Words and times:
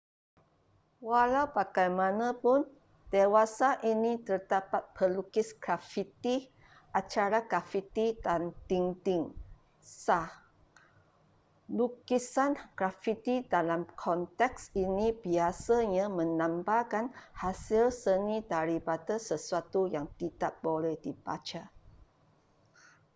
walau 1.09 1.45
bagaimanapun 1.57 2.59
dewasa 3.13 3.69
ini 3.93 4.11
terdapat 4.27 4.81
pelukis 4.97 5.49
grafiti 5.63 6.35
acara 6.99 7.39
grafiti 7.51 8.07
dan 8.25 8.41
dinding' 8.69 9.29
sah 10.03 10.25
lukisan 11.77 12.51
grafiti 12.77 13.35
dalam 13.53 13.81
konteks 14.03 14.61
ini 14.85 15.07
biasanya 15.25 16.05
melambangkan 16.17 17.05
hasil 17.41 17.85
seni 18.03 18.37
daripada 18.53 19.15
sesuatu 19.27 19.81
yang 19.95 20.07
tidak 20.19 20.53
boleh 20.65 20.95
dibaca 21.05 21.63